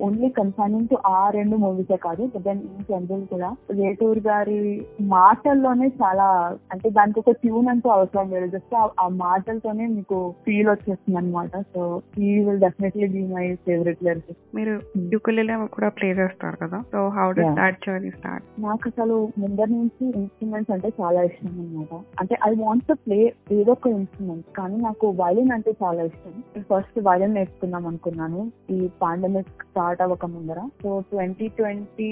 [0.00, 3.50] ఓన్లీ కన్సర్నింగ్ టు ఆ రెండు మూవీసే కాదు బట్ దెన్ ఇన్ జనరల్ కూడా.
[3.72, 4.58] వేటూరు గారి
[5.14, 6.26] మాటల్లోనే చాలా
[6.72, 8.48] అంటే దానికి ఒక ట్యూన్ అంటూ అవసరం లేదు.
[8.48, 11.82] జస్ట్ ఆ మాటలతోనే మీకు ఫీల్ వచ్చేస్తుంది అనమాట so
[12.20, 14.74] he will definitely be my favourite lyrics మీరు
[15.14, 16.80] యుకులెలే కూడా ప్లే చేస్తారు కదా?
[16.92, 17.56] So how did Yeah.
[17.58, 22.84] That journey start నాకు అసలు ముందర నుంచి ఇన్స్ట్రుమెంట్స్ అంటే చాలా ఇష్టం అనమాట అంటే ఐ వాంట్
[22.88, 23.18] టు ప్లే
[23.56, 26.34] ఏదో ఒక ఇన్స్ట్రుమెంట్ కానీ నాకు వైలిన్ అంటే చాలా ఇష్టం.
[26.78, 28.40] ఫస్ట్ వైలిన్ నేర్చుకుందాం అనుకున్నాను.
[28.70, 30.60] ఈ పాండమిక్ స్టార్ట్ అవ్వక ముందర.
[30.82, 32.10] సో ట్వంటీ ట్వంటీ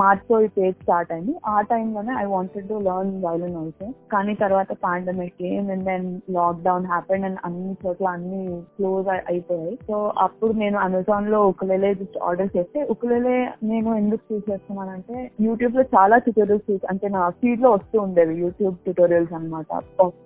[0.00, 1.34] మార్చ్లో ఈ పేజ్ స్టార్ట్ అయింది.
[1.54, 6.08] ఆ టైంలోనే I wanted to learn violin also కానీ తర్వాత pandemic and then
[6.66, 8.42] lockdown happen and అన్ని చోట్ల అన్ని
[8.76, 9.74] క్లోజ్ అయిపోయాయి.
[9.88, 13.36] సో అప్పుడు నేను అమెజాన్లో ఉకులేలే జస్ట్ ఆర్డర్ చేస్తే ఉకులేలే
[13.70, 19.34] నేను ఎందుకు చూస్ చేస్తున్నానంటే యూట్యూబ్లో చాలా ట్యూటోరియల్స్ చూసి అంటే నా ఫీడ్లో వస్తూ ఉండేవి యూట్యూబ్ ట్యూటోరియల్స్
[19.40, 19.82] అనమాట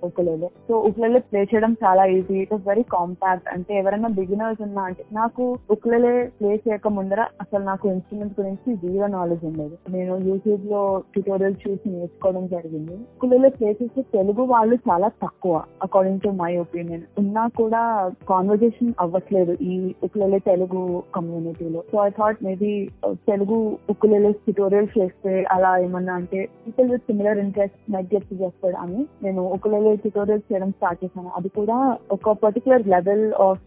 [0.08, 4.82] ఉకులేలే సో ఉకులేలే ప్లే చేయడం చాలా easy it is very compact అంటే ఎవరైనా బిగినర్స్ ఉన్నా
[4.82, 9.76] అంటే నాకు ఉక్లలే ప్లే చేయక ముందర అసలు నాకు ఇన్స్ట్రుమెంట్ గురించి జీరో నాలెడ్జ్ ఉండేది.
[9.88, 12.96] నేను యూట్యూబ్లో ట్యూటోరియల్ చూసి నేర్చుకోవడం జరిగింది.
[13.16, 17.82] ఉక్లలే ప్లే చేసే తెలుగు వాళ్ళు చాలా తక్కువ అకార్డింగ్ టు మై ఒపీనియన్ ఉన్నా కూడా
[18.28, 20.82] కాన్వర్జేషన్ అవ్వట్లేదు ఈ ఉక్లలే తెలుగు
[21.14, 22.72] కమ్యూనిటీలో so I thought maybe
[23.30, 23.58] Telugu
[23.90, 29.42] ukulele tutorial చేస్తే అలా ఏమన్నా అంటే people with similar interest net get చేస్తాడు అని నేను
[29.56, 31.30] ఉక్లలే ట్యూటోరియల్స్ చేయడం స్టార్ట్ చేశాను.
[31.36, 31.76] అది కూడా
[32.10, 33.62] ఒక particular level of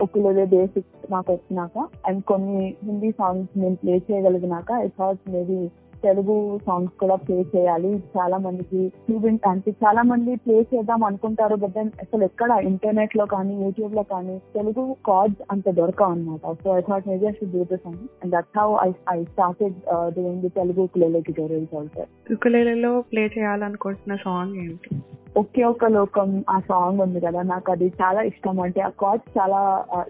[0.00, 5.58] ukulele basics నాకు వచ్చినాక అండ్ కొన్ని హిందీ సాంగ్స్ నేను play చేయగలిగినాక I thought maybe
[6.02, 6.34] Telugu
[6.66, 7.88] songs కూడా ప్లే చేయాలి.
[8.12, 13.54] చాలా మందికి చూపించ అంటే చాలా మంది ప్లే చేద్దాం అనుకుంటారు బట్ దెన్ అసలు ఎక్కడ ఇంటర్నెట్లో కానీ
[13.62, 17.86] యూట్యూబ్లో కానీ తెలుగు కార్డ్స్ అంత దొరకవు అనమాట so I thought maybe I should do this
[17.88, 19.76] and that's how I I started
[20.16, 24.90] doing the Telugu ukulele tutorials also యుకులెలేలో play చేయాలనుకుంటున్న సాంగ్ ఏంటి?
[25.38, 27.42] ఒకే ఒక లోకం ఆ సాంగ్ ఉంది కదా.
[27.42, 28.60] నాకు అది చాలా ఇష్టం.
[28.60, 29.60] అంటే ఆ కార్డ్స్ చాలా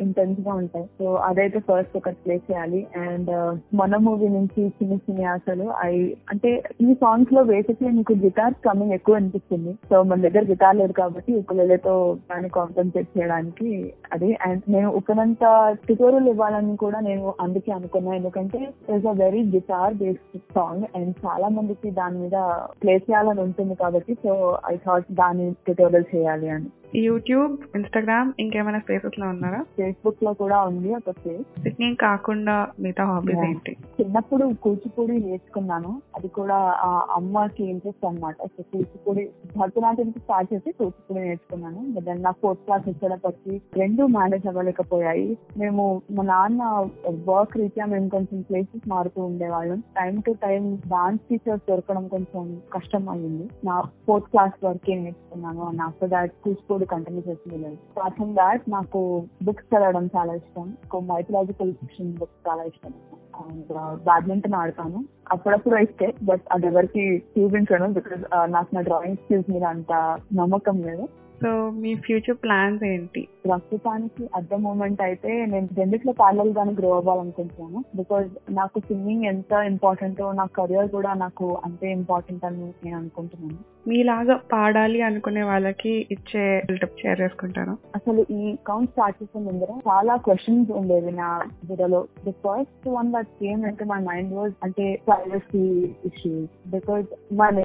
[0.00, 0.86] ఇంటెన్స్గా ఉంటాయి.
[0.98, 2.86] సో అదైతే ఫస్ట్ ఒకటి ప్లే చేయాలి.
[2.96, 3.30] అండ్
[3.74, 5.92] మన మూవీ నుంచి చిన్న చిన్న ఆశలు ఐ
[6.30, 9.72] అంటే ఈ సాంగ్స్లో బేసిక్లీ మీకు గిటార్ కమింగ్ ఎక్కువ అనిపిస్తుంది.
[9.90, 11.94] సో మన దగ్గర గిటార్ లేదు కాబట్టి ఉకులెలతో
[12.30, 14.38] దాన్ని కాంపెన్సేట్ చేయడానికి అది.
[14.46, 15.44] అండ్ నేను ఒకనంత
[15.86, 18.14] ట్యూటోరియల్ ఇవ్వాలని కూడా నేను అందుకే అనుకున్నా.
[18.14, 18.58] ఎందుకంటే
[18.94, 22.36] it's a very guitar based song and చాలా మందికి దాని మీద
[22.82, 24.14] ప్లే చేయాలని ఉంటుంది కాబట్టి.
[24.14, 26.66] సో ఐ థాట్ దాని ట్యూటోరియల్ చేయాలి అని.
[26.94, 29.64] యూట్యూబ్ ఇన్స్టాగ్రామ్ ఇంకేమైనా స్పేసెస్లో ఉన్నారా?
[29.76, 33.38] ఫేస్బుక్లో కూడా ఉంది ఒక పేజ్ సింగింగ్ కాకుండా మిగతా హాబీస్.
[33.38, 33.76] ఏంటి?
[34.00, 36.02] చిన్నప్పుడు కూచిపూడి నేర్చుకున్నాను.
[36.16, 41.92] అది కూడా ఆ అమ్మకి ఇంట్రెస్ట్ అనమాట కూచిపూడి భరతనాట్యంకి స్టార్ట్ చేసి కూచిపూడి నేర్చుకున్నాను.
[41.92, 45.38] బట్ దెన్ నా ఫోర్త్ క్లాస్ వచ్చేటప్పటికి రెండు మేనేజ్ అవ్వలేకపోయాయి.
[45.58, 46.88] మేము మా నాన్న
[47.28, 49.80] వర్క్ రీత్యా మేము కొంచెం ప్లేసెస్ మారుతూ ఉండేవాళ్ళం.
[49.80, 53.48] Time to time dance teachers దొరకడం కొంచెం కష్టం అయ్యింది.
[53.64, 55.62] నా ఫోర్త్ క్లాస్ వరకే నేర్చుకున్నాను.
[55.68, 57.22] And after that Kuchipudi continue
[57.64, 59.00] లేదు అపార్ట్ ఫ్రమ్ దాట్ నాకు
[59.42, 60.66] బుక్స్ చదవడం చాలా ఇష్టం.
[61.12, 62.94] మైథలాజికల్ ఫిక్షన్ బుక్స్ చాలా ఇష్టం.
[63.42, 63.72] అండ్
[64.04, 65.00] బ్యాడ్మింటన్ ఆడతాను.
[65.32, 67.04] అప్పుడప్పుడు అయితే బట్ అది ఎవరికి
[67.36, 69.92] చూపించను బికాస్ నాకు నా డ్రాయింగ్ స్కిల్స్ మీద అంత
[70.34, 71.06] నమ్మకం లేదు.
[71.42, 71.50] సో
[71.82, 73.20] మీ ఫ్యూచర్ ప్లాన్స్ ఏంటి?
[73.44, 77.80] ప్రస్తుతానికి అట్ ద మూమెంట్ అయితే నేను రెండిట్లో ప్యారల్ గానే గ్రో అవ్వాలనుకుంటున్నాను.
[77.96, 83.60] బికాజ్ నాకు సింగింగ్ ఎంత ఇంపార్టెంట్ నా కెరియర్ కూడా నాకు అంతే ఇంపార్టెంట్ అని నేను అనుకుంటున్నాను.
[83.88, 86.42] మీలాగా పాడాలి అనుకునే వాళ్ళకి ఇచ్చే
[86.80, 87.74] టిప్ షేర్ చేసుకుంటాను.
[87.98, 91.28] అసలు ఈ కౌంట్ స్టార్ట్ చేసే ముందర చాలా క్వశ్చన్స్ ఉండేవి నా
[91.68, 95.64] బుర్రలో the first one that came అంటే మై మైండ్ వాజ్ అంటే ప్రైవసీ
[96.10, 97.06] ఇష్యూస్ బికాజ్
[97.40, 97.64] మన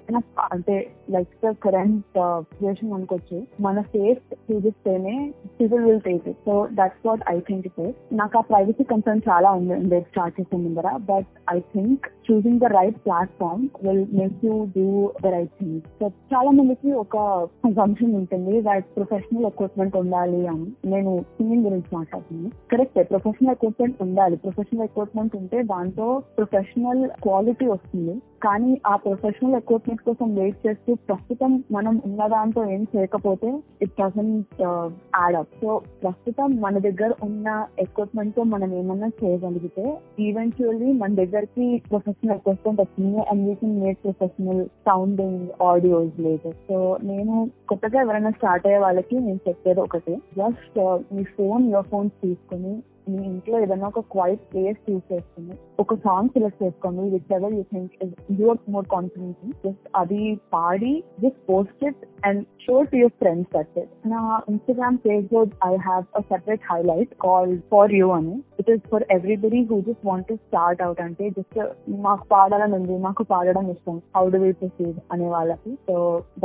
[0.55, 0.75] అంటే
[1.15, 2.17] లైక్ ద కరెంట్
[2.51, 5.15] సిచ్యువేషన్ అనుకోవచ్చు మన face చూపిస్తేనే
[5.59, 7.81] people will take it so that's what I think it
[8.21, 10.87] నాకు ఆ ప్రైవసీ కన్సర్న్ చాలా ఉంది స్టార్ట్ చేసే ముందర.
[11.11, 14.87] But I think choosing the right platform will make you do
[15.23, 17.17] the right thing so చాలా మందికి ఒక
[17.65, 20.67] అసంప్షన్ ఉంటుంది దాట్ ప్రొఫెషనల్ ఎక్విప్మెంట్ ఉండాలి అని.
[20.85, 22.49] నేను సింగింగ్ గురించి మాట్లాడుతున్నాను.
[22.71, 24.35] కరెక్ట్ ప్రొఫెషనల్ ఎక్విప్మెంట్ ఉండాలి.
[24.35, 28.21] ప్రొఫెషనల్ ఎక్విప్మెంట్ ఉంటే దాంతో ప్రొఫెషనల్ క్వాలిటీ వస్తుంది.
[28.43, 34.61] కానీ ఆ ప్రొఫెషనల్ ఎక్విప్మెంట్ కోసం వెయిట్ చేస్తూ ప్రస్తుతం మనం ఉన్న దాంతో ఏం చేయకపోతే ఇట్ డజంట్
[34.61, 42.81] యాడప్ సో ప్రస్తుతం మన దగ్గర ఉన్న ఎక్విప్మెంట్తో మనం ఏమన్నా చేయగలిగితే ఈవెన్చువల్లీ మన దగ్గరికి ప్రొఫెషనల్ ఎక్విప్మెంట్
[42.81, 43.17] వస్తుంది.
[43.17, 47.33] And we can make professional sounding audio audios లేదు సో నేను
[47.69, 50.13] కొత్తగా ఎవరైనా స్టార్ట్ అయ్యే వాళ్ళకి నేను చెప్పేది ఒకటి.
[50.37, 52.73] జస్ట్ uh, మీ ఫోన్ ఇయర్ ఫోన్స్ తీసుకుని
[53.11, 57.03] మీ ఇంట్లో ఏదైనా ఒక క్వైట్ ప్లేస్ చూస్ చేసుకుని ఒక సాంగ్ సెలెక్ట్ చేసుకోండి.
[57.37, 57.93] Whichever you think
[58.41, 60.21] your more confidence just అది
[60.55, 65.71] పాడి just post it and show to your friends that it నా ఇన్స్టాగ్రామ్ పేజ్లో I
[65.87, 68.35] have a separate highlight call for you అని.
[68.61, 71.59] It is for everybody who just want to start out అంటే just
[72.07, 73.97] మాకు పాడాలని ఉంది మాకు పాడడం ఇష్టం.
[74.17, 75.73] హౌ డు వీ ప్రొసీడ్ అనే వాళ్ళకి.
[75.89, 75.95] So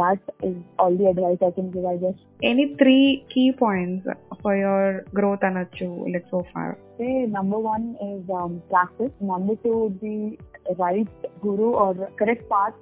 [0.02, 2.98] that is all the advice I can give I just any three
[3.34, 4.08] key points
[4.42, 5.88] for your growth అనొచ్చు?
[6.14, 9.12] Like so far say number one is um, practice.
[9.22, 10.14] Number two would be
[10.70, 11.66] correct guru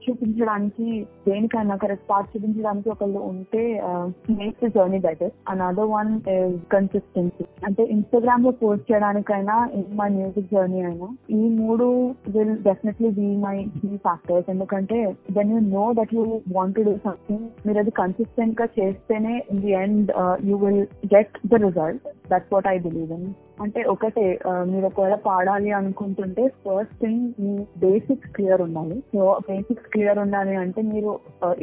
[0.05, 0.87] చూపించడానికి
[1.27, 3.63] దేనికైనా correct path చూపించడానికి ఒకళ్ళు ఉంటే
[4.31, 10.51] make the journey better another one is consistency అంటే ఇన్స్టాగ్రామ్లో post చేయడానికైనా in my music
[10.55, 11.87] journey అయినా ఈ మూడు
[12.37, 14.99] will definitely be my key factors ఎందుకంటే
[15.39, 19.75] then you know that you want to do something మీరు అది కన్సిస్టెంట్గా చేస్తేనే in the
[19.85, 20.13] end
[20.51, 23.29] you will get the result that's what I believe in
[23.64, 24.25] అంటే ఒకటే
[24.71, 27.53] మీరు ఒకవేళ పాడాలి అనుకుంటుంటే ఫస్ట్ థింగ్ మీ
[27.85, 28.97] బేసిక్స్ క్లియర్ ఉండాలి.
[29.12, 31.12] సో బేసిక్స్ క్లియర్ ఉండాలి అంటే మీరు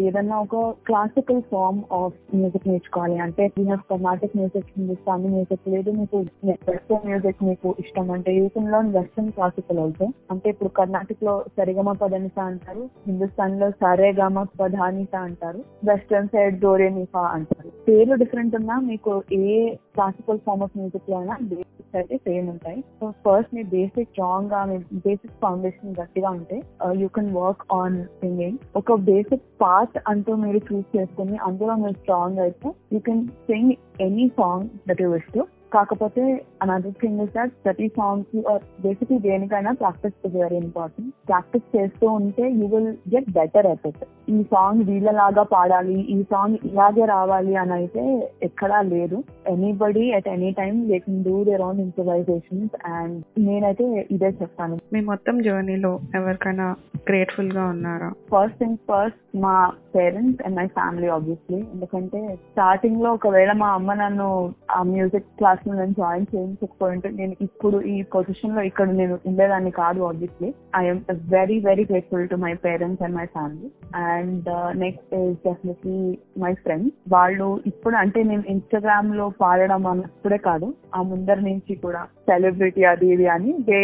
[0.05, 3.17] ఏదన్నా ఒక క్లాసికల్ ఫార్మ్ ఆఫ్ మ్యూజిక్ నేర్చుకోవాలి.
[3.25, 3.43] అంటే
[3.91, 9.31] కర్ణాటిక్ మ్యూజిక్ హిందుస్థానీ మ్యూజిక్ లేదు మీకు వెస్టర్న్ మ్యూజిక్ మీకు ఇష్టం అంటే you can learn western
[9.37, 16.31] classical also అంటే ఇప్పుడు కర్ణాటక లో సరిగమ పదనిస అంటారు హిందుస్థాన్లో సరే గమ పధానిస అంటారు వెస్టర్న్
[16.33, 17.69] సైడ్ డోరేనిఫా అంటారు.
[17.87, 19.53] పేర్లు డిఫరెంట్ ఉన్నా మీకు ఏ
[19.95, 22.79] క్లాసికల్ ఫార్మ్ ఆఫ్ మ్యూజిక్లో అయినా బేసిక్స్ అయితే సేమ్ ఉంటాయి.
[22.99, 26.57] సో ఫస్ట్ మీ బేసిక్ స్ట్రాంగ్గా మీ బేసిక్ ఫౌండేషన్ గట్టిగా ఉంటే
[27.01, 32.41] you can work on singing ఒక బేసిక్ పార్ట్ అంటూ మీరు చూస్ చేసుకుని అందులో మీరు స్ట్రాంగ్
[32.45, 33.73] అయితే you can sing
[34.07, 35.43] any song that you wish to
[35.75, 36.23] కాకపోతే
[36.63, 38.39] అనదర్ థింగ్ ఇస్ దట్ ప్రతి సాంగ్కి
[38.85, 44.03] బేసిక్లీ దేనికైనా practice is very important practice చేస్తూ ఉంటే you will get better at it
[44.33, 48.03] ఈ సాంగ్ వీళ్ళలాగా పాడాలి ఈ సాంగ్ ఇలాగే రావాలి అని అయితే
[48.47, 49.17] ఎక్కడా లేదు.
[49.53, 54.77] Anybody at any time they can do their own improvisations and నేనైతే ఇదే చెప్తాను.
[54.93, 56.67] మీ మొత్తం జర్నీలో ఎవరికైనా
[57.09, 58.09] గ్రేట్ఫుల్గా ఉన్నారా?
[58.31, 59.55] ఫస్ట్ థింగ్ ఫస్ట్ మా
[59.95, 62.19] parents and my family obviously ఎందుకంటే
[62.51, 64.29] స్టార్టింగ్లో ఒకవేళ మా అమ్మ నన్ను
[64.71, 70.01] ఆ మ్యూజిక్ క్లాస్ లో నేను జాయిన్ చేయించకపోయింటే నేను ఇప్పుడు ఈ పొజిషన్లో ఇక్కడ నేను ఉండేదాన్ని కాదు
[70.09, 70.49] obviously
[70.81, 71.01] I'm
[71.35, 73.69] very very grateful to my parents and my family
[74.09, 74.49] and
[74.83, 75.99] next is definitely
[76.43, 82.83] my friends వాళ్ళు ఇప్పుడు అంటే నేను ఇన్స్టాగ్రామ్లో పాడడం అన్నప్పుడే కాదు ఆ ముందర నుంచి కూడా సెలబ్రిటీ
[82.91, 83.79] అది ఇది అని దే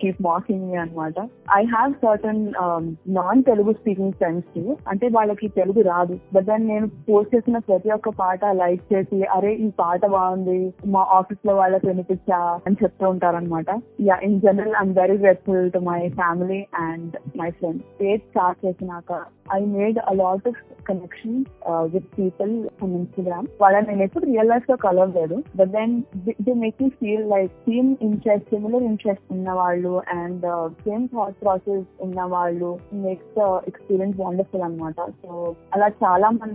[0.00, 1.18] కీప్ మాకింగ్ అనమాట
[1.58, 2.42] I have certain
[3.18, 4.58] non Telugu speaking friends
[4.92, 6.14] అంటే వాళ్ళకి తెలుగు రాదు.
[6.34, 10.58] బట్ దాన్ని నేను పోస్ట్ చేసిన ప్రతి ఒక్క పాట లైక్ చేసి అరే ఈ పాట బాగుంది.
[10.94, 16.00] మా ఆఫీస్లో వాళ్ళకి వినిపించా అని చెప్తూ ఉంటారనమాట yeah in general I'm very grateful to my
[16.16, 19.20] family and my friends state start చేసినాక
[19.52, 21.36] I made a lot of connection
[21.92, 25.94] with people on Instagram వాళ్ళని నేను ఎప్పుడు రియల్ లైఫ్లో కలవలేదు but then
[26.42, 30.46] they make me feel like same interest similar interest ఉన్న వాళ్ళు and
[30.82, 32.70] same thought process ఉన్న వాళ్ళు
[33.04, 33.38] మేక్స్
[33.70, 35.30] ఎక్స్పీరియన్స్ వండర్ఫుల్ అనమాట సో
[35.74, 36.54] అలా చాలా మందితో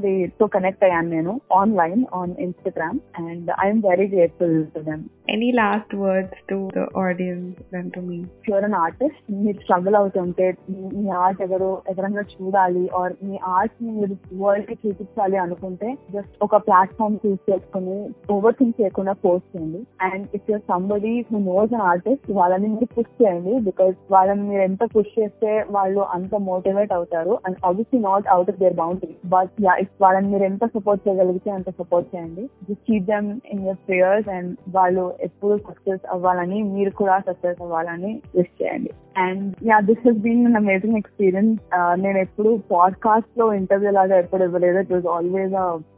[0.54, 1.80] కనెక్ట్ అయ్యాను నేను online
[2.16, 7.40] on Instagram and I'm very grateful to them any last words to the audience
[7.72, 8.18] then to me
[8.48, 13.92] you're an artist మీరు స్ట్రగుల్ అవుతుంటే మీ- మీ ఆర్ట్ ఎవరో ఎవరైనా చూడాలి ఆర్ మీ ఆర్ట్ని
[13.98, 17.98] మీరు వరల్డ్కి చూపించాలి అనుకుంటే జస్ట్ ఒక ప్లాట్ఫామ్ చూస్ చేసుకుని
[18.36, 19.82] ఓవర్ థింక్ చేయకుండా పోస్ట్ చేయండి.
[20.02, 24.62] And if you're somebody who knows an artist వాళ్ళని మీరు పుష్ చేయండి బికాస్ వాళ్ళని మీరు
[24.62, 29.54] ఎంత పుష్ చేస్తే వాళ్ళు అంత మోటివేట్ అవుతారు and obviously not out of their boundary but
[29.68, 32.46] yeah if వాళ్ళని మీరు ఎంత సపోర్ట్ చేయగలిగితే అంత సపోర్ట్ చేయండి.
[32.70, 38.14] Just keep them in your prayers and వాళ్ళు ఎప్పుడు సక్సెస్ అవ్వాలని మీరు కూడా సక్సెస్ అవ్వాలని
[38.36, 38.92] విష్ చేయండి.
[39.18, 41.58] And yeah this has been an amazing experience
[42.04, 45.56] నేను ఎప్పుడు పాడ్కాస్ట్లో ఇంటర్వ్యూ లాగా ఎప్పుడు ఇవ్వలేదు it was always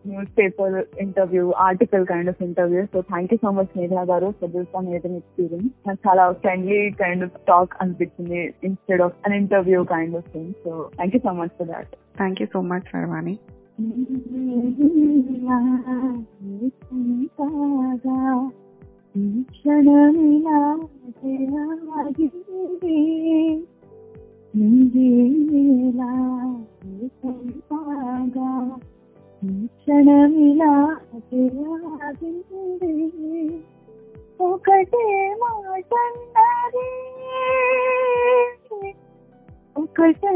[0.37, 4.75] newspaper interview article kind of interview so thank you so much Megha garu for this
[4.77, 10.29] amazing experience నాకు చాలా ఫ్రెండ్లీ కైండ్ ఆఫ్ టాక్ అనిపించింది instead of an interview kind of
[10.33, 13.35] thing so thank you so much for that thank you so much Sarvani
[19.51, 20.59] క్షణమిలా
[24.53, 25.09] ఆగింది
[27.69, 28.49] పాగా
[29.41, 30.73] క్షణమిలా
[34.39, 36.87] ఒకటే మాటన్నది
[39.75, 40.33] ఒకటే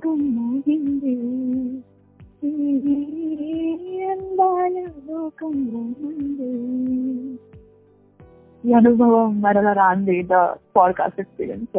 [0.00, 1.14] రాగం మోగింది
[4.10, 4.76] అందాల
[5.08, 6.50] లోకం ఉంది
[8.64, 10.38] ఈ అనుభవం మరల రాంది the
[10.76, 11.76] podcast experience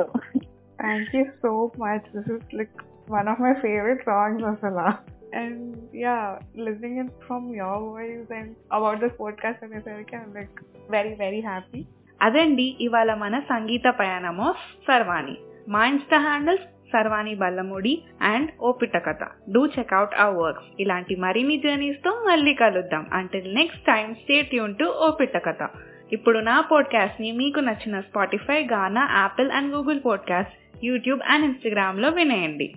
[0.80, 2.04] Thank you so much.
[2.16, 2.74] This is like
[3.10, 4.88] one of my favorite songs, Asala.
[5.34, 5.56] And
[5.94, 6.26] yeah,
[6.58, 10.56] listening it from your voice and about this podcast and everything, I'm like
[10.90, 11.82] very, very happy.
[12.22, 14.46] అదండి ఇవాళ మన సంగీత ప్రయాణము
[14.88, 15.36] సర్వాణి
[15.68, 22.11] మా Insta handles సర్వాణి బల్లముడి and ఓపిట కథ do checkout our works ఇలాంటి మరిన్ని జర్నీస్తో
[22.11, 23.07] మళ్ళీ కలుద్దాం.
[23.13, 25.69] అంటిల్ నెక్స్ట్ టైం స్టేట్ యూన్ టు ఓపిట కథ
[26.13, 32.75] ఇప్పుడు నా పాడ్కాస్ట్ని మీకు నచ్చిన Spotify Gaana Apple and Google podcast YouTube and ఇన్స్టాగ్రామ్లో వినేయండి.